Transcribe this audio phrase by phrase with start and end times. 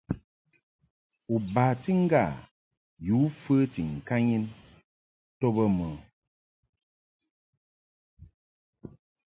[1.33, 2.23] U bati ŋgâ
[3.07, 4.43] yǔ fəti ŋkanyin
[5.39, 5.87] to bə mɨ?